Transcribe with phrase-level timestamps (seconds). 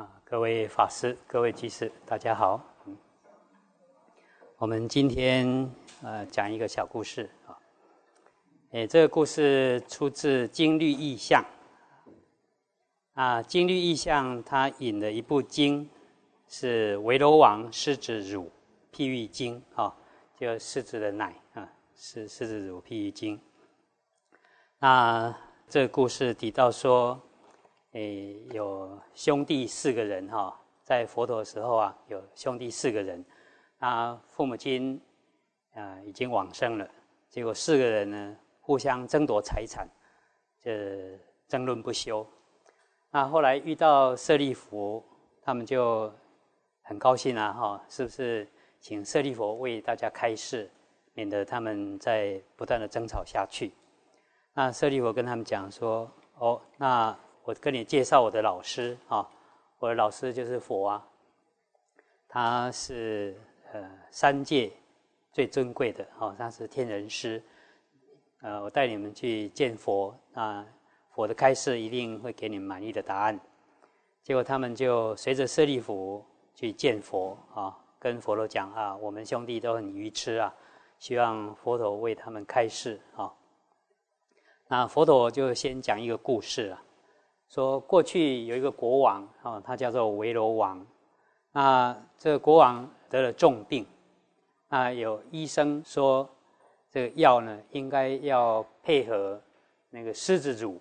[0.00, 2.58] 啊，各位法师、各位居士，大家好。
[2.86, 2.96] 嗯，
[4.56, 5.70] 我们今天
[6.02, 7.52] 呃讲一个小故事啊。
[8.70, 11.44] 诶，这个故事出自《经律意象》
[13.12, 15.86] 啊，《经律意象》它引的一部经
[16.48, 18.50] 是《维罗王狮子乳
[18.94, 19.94] 譬喻经》啊，
[20.34, 23.38] 就狮子的奶啊，是狮子乳譬喻经。
[24.78, 25.38] 那
[25.68, 27.20] 这个故事提到说。
[27.92, 33.24] 诶，有兄弟四个人哈，在佛陀的时候啊，有兄弟四个人，
[33.80, 35.00] 他父母亲
[35.74, 36.88] 啊已经往生了，
[37.28, 39.88] 结果四个人呢互相争夺财产，
[40.62, 41.18] 这
[41.48, 42.24] 争论不休。
[43.10, 45.04] 那后来遇到舍利弗，
[45.42, 46.12] 他们就
[46.82, 48.46] 很高兴啊哈，是不是
[48.78, 50.70] 请舍利弗为大家开示，
[51.12, 53.72] 免得他们在不断的争吵下去？
[54.54, 57.18] 那舍利弗跟他们讲说，哦，那。
[57.50, 59.28] 我跟你介绍我的老师啊，
[59.80, 61.04] 我的老师就是佛啊，
[62.28, 63.36] 他是
[63.72, 64.70] 呃三界
[65.32, 67.42] 最尊贵的哦，他是天人师，
[68.40, 70.64] 呃，我带你们去见佛啊，
[71.12, 73.40] 佛的开示一定会给你们满意的答案。
[74.22, 76.24] 结果他们就随着舍利弗
[76.54, 80.54] 去见佛啊，跟佛陀讲啊，我们兄弟都很愚痴啊，
[81.00, 83.34] 希望佛陀为他们开示啊。
[84.68, 86.80] 那佛陀就先讲一个故事啊。
[87.50, 90.86] 说过去有一个国王啊，他叫做维罗王。
[91.50, 93.84] 那这个国王得了重病，
[94.68, 96.28] 那有医生说，
[96.92, 99.42] 这个药呢应该要配合
[99.90, 100.80] 那个狮子乳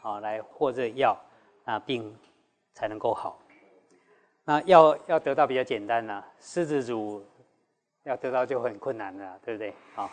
[0.00, 1.14] 啊来和这药，
[1.66, 2.16] 那病
[2.72, 3.38] 才能够好。
[4.44, 7.22] 那药要得到比较简单了，狮子乳
[8.04, 9.74] 要得到就很困难了，对不对？
[9.94, 10.10] 好，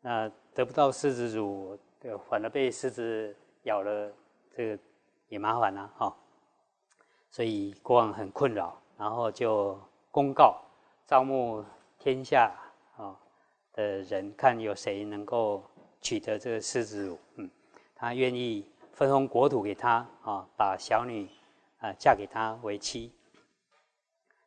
[0.00, 1.78] 那得不到狮子乳，
[2.26, 4.10] 反而被狮子咬了，
[4.56, 4.82] 这个。
[5.30, 6.14] 也麻烦了哈，
[7.30, 10.60] 所以国王很困扰，然后就公告
[11.06, 11.64] 招募
[11.98, 12.52] 天下
[12.96, 13.16] 啊
[13.72, 15.64] 的人，看有谁能够
[16.02, 17.48] 取得这个狮子乳，嗯，
[17.94, 21.30] 他愿意分封国土给他啊，把小女
[21.78, 23.12] 啊嫁给他为妻。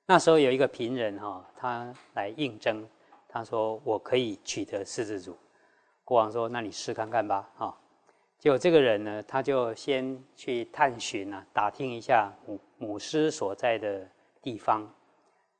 [0.05, 2.85] 那时候有一个贫人哈，他来应征，
[3.29, 5.37] 他说我可以取得狮子乳，
[6.03, 7.77] 国王说那你试看看吧，啊。
[8.43, 14.05] 就这个人呢，他就先去探寻啊，打听一下母母狮所在的
[14.41, 14.85] 地方，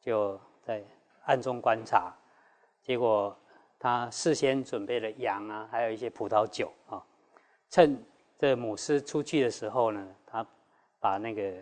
[0.01, 0.83] 就在
[1.23, 2.13] 暗中观察。
[2.81, 3.33] 结果
[3.79, 7.01] 他事先准备了羊啊，还有一些葡萄酒啊。
[7.69, 7.97] 趁
[8.37, 10.45] 这母狮出去的时候呢，他
[10.99, 11.53] 把那个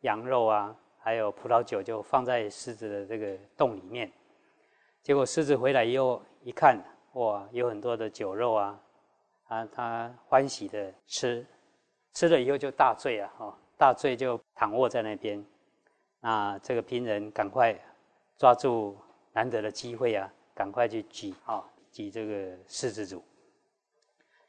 [0.00, 4.10] 羊肉啊，还有葡萄酒就放在狮子的这个洞里面。
[5.02, 8.80] 结果狮子回来以后一看，哇，有很多的酒肉啊。
[9.50, 11.44] 啊，他欢喜的吃，
[12.14, 13.28] 吃了以后就大醉啊！
[13.38, 15.44] 哦，大醉就躺卧在那边。
[16.20, 17.76] 那这个贫人赶快
[18.38, 18.96] 抓住
[19.32, 23.24] 难得的机会啊，赶快去举啊，举这个狮子主。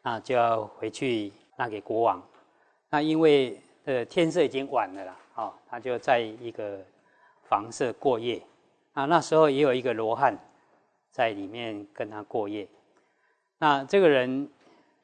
[0.04, 2.22] 那就要回去拿给国王。
[2.92, 6.80] 那因为呃天色已经晚了啦，哦，他就在一个
[7.50, 8.40] 房舍过夜。
[8.94, 10.38] 啊，那时候也有一个罗汉
[11.10, 12.68] 在里面跟他过夜。
[13.58, 14.48] 那这个人。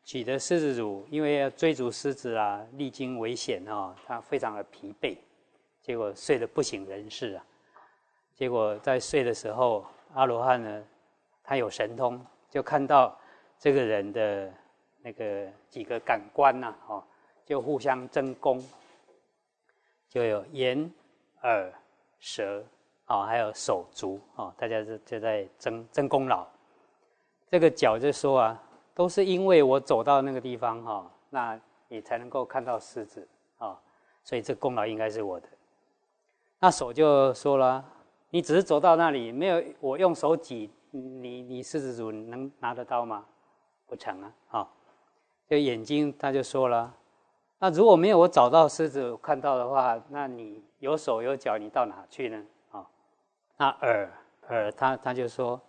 [0.08, 5.18] 取得狮子乳，因为要追逐狮子啊，历经危险啊，他非常的疲惫，
[5.82, 7.46] 结果睡得不省人事啊。
[8.34, 10.84] 结果在睡的时候，阿罗汉呢，
[11.44, 13.20] 他有神通，就看到
[13.60, 14.50] 这个人的
[15.02, 17.04] 那个几个感官呐，哦，
[17.46, 18.64] 就互相争功，
[20.08, 20.90] 就有眼、
[21.44, 21.70] 耳、
[22.18, 22.64] 舌，
[23.08, 26.48] 哦，还有手足，哦，大家就就在争争功劳。
[27.50, 28.64] 这个脚就说啊。
[28.98, 33.28] 都是因为我走到那个地方哈，那你才能够看到狮子
[33.60, 33.80] 啊，
[34.24, 35.48] 所以这功劳应该是我的。
[36.58, 37.86] 那手就说了，
[38.32, 43.24] 你只是走到那里，没有我用手挤，你你狮子主能拿得到吗？
[43.86, 44.34] 不成啊！
[44.50, 44.68] 啊，
[45.48, 46.92] 这眼睛他就说了，
[47.60, 52.44] 那如果没有我找到狮子看到的话，那你有手有脚，你到哪去呢？
[52.72, 52.84] 啊，
[53.58, 54.12] 那耳
[54.48, 55.62] 耳他他就说，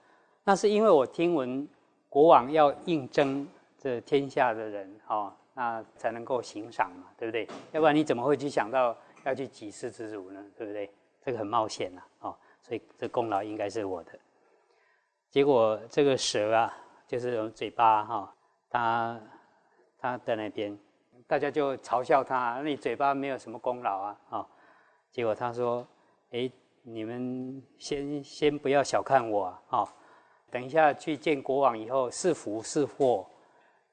[0.45, 1.69] 那是因为我听闻。
[2.19, 3.47] 国王要应征
[3.79, 7.47] 这天下的人，哦，那才能够行赏嘛，对不对？
[7.71, 10.45] 要不然你怎么会去想到要去几世之主呢？
[10.57, 10.91] 对不对？
[11.23, 14.19] 这个很冒险呐，哦，所以这功劳应该是我的。
[15.31, 16.77] 结果这个蛇啊，
[17.07, 18.35] 就是用嘴巴哈，
[18.69, 19.21] 它
[19.97, 20.77] 它在那边，
[21.29, 24.47] 大家就嘲笑他，那你嘴巴没有什么功劳啊，哦？
[25.13, 25.87] 结果他说
[26.35, 26.51] ：“哎，
[26.83, 29.89] 你们先先不要小看我啊。”
[30.51, 33.27] 等一下去见国王以后，是福是祸，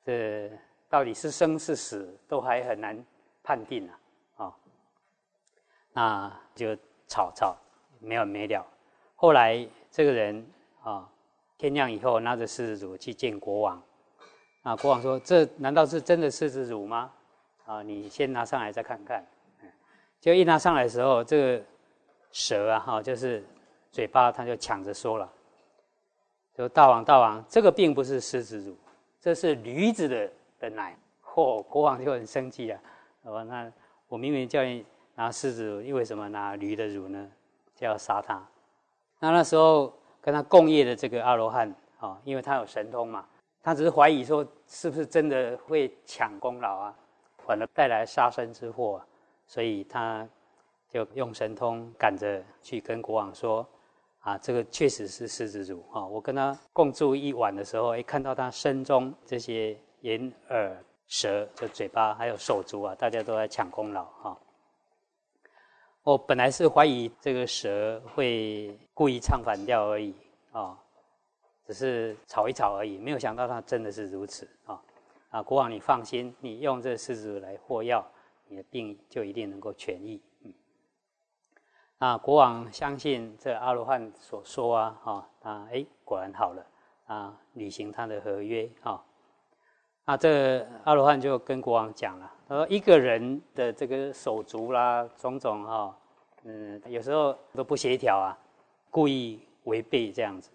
[0.03, 0.51] 这
[0.89, 3.05] 到底是生是死，都还很难
[3.43, 3.89] 判定
[4.37, 4.45] 啊！
[4.45, 4.55] 啊，
[5.93, 6.75] 那就
[7.07, 7.55] 吵吵
[7.99, 8.65] 没完没了。
[9.15, 10.45] 后来这个人
[10.83, 11.09] 啊，
[11.57, 13.81] 天亮以后拿着狮子乳去见国王。
[14.63, 17.11] 啊，国王说：“这难道是真的狮子乳吗？
[17.65, 19.23] 啊，你先拿上来再看看。”
[20.19, 21.63] 就一拿上来的时候，这个
[22.31, 23.43] 蛇啊，哈，就是
[23.91, 25.31] 嘴巴，他就抢着说了
[26.55, 28.75] ：“说大王，大王，这个并不是狮子乳，
[29.19, 30.97] 这是驴子的的奶。”
[31.35, 32.79] 嚯，国王就很生气啊！
[33.23, 33.69] 哦，那
[34.07, 34.85] 我明明叫你
[35.15, 37.29] 拿狮子乳，因为什么拿驴的乳呢？
[37.75, 38.41] 就要杀他。
[39.19, 41.69] 那那时候跟他共业的这个阿罗汉
[41.99, 43.25] 啊，因为他有神通嘛，
[43.61, 46.95] 他只是怀疑说是不是真的会抢功劳啊，
[47.45, 49.01] 反而带来杀身之祸。
[49.45, 50.25] 所以他
[50.87, 53.67] 就用神通赶着去跟国王说
[54.25, 56.03] ：“啊，这个确实是狮子乳啊！
[56.03, 64.35] 我跟他共住一晚的时候，哎，看到他身中这些眼、耳、舌、就嘴巴还有手足啊，大家都在抢功劳哈。
[66.01, 70.15] 我本来是怀疑这个蛇会故意唱反调而已
[70.51, 70.75] 啊，
[71.67, 74.81] 只是吵一吵而已，没有想到它真的是如此啊！
[75.29, 78.03] 啊，国王你放心，你用这狮子乳来获药。”
[78.47, 80.21] 你的病就一定能够痊愈。
[81.99, 86.65] 嗯，那国王相信这阿罗汉所说啊，哈，啊，哎，果然好了，
[87.07, 89.03] 啊，履行他的合约，哈。
[90.05, 95.97] 那这阿罗汉就跟国王讲了，他说一个人的这个手足啦，种种哈，
[96.43, 98.37] 嗯，有时候都不协调啊，
[98.91, 100.51] 故意违背这样子。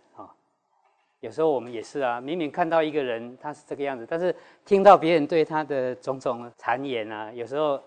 [1.18, 4.34] 有时候我们也是啊，明明看到一个人他是这个样子，但是
[4.64, 7.78] 听到别人对他的种种谗言啊，有时候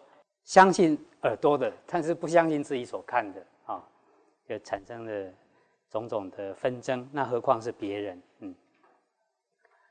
[0.43, 3.83] 相信耳朵的，但是不相信自己所看的啊，
[4.47, 5.33] 就产生了
[5.89, 7.07] 种种的纷争。
[7.11, 8.21] 那何况是别人？
[8.39, 8.55] 嗯，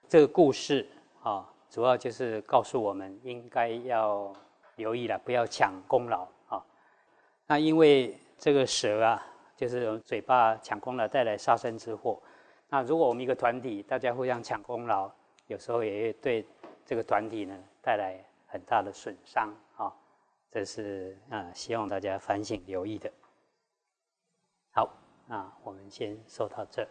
[0.08, 0.86] 这个故事
[1.22, 4.32] 啊，主要就是告诉我们应该要
[4.76, 6.62] 留意了，不要抢功劳啊。
[7.46, 9.26] 那因为这个蛇啊，
[9.56, 12.20] 就是嘴巴抢功劳带来杀身之祸。
[12.68, 15.10] 那如果我们一个团体，大家互相抢功劳，
[15.46, 16.46] 有时候也会对
[16.84, 19.92] 这个团体呢带来很大的损伤啊。
[20.52, 23.10] 这是啊，希望大家反省留意的。
[24.72, 24.94] 好，
[25.28, 26.86] 啊我们先说到这。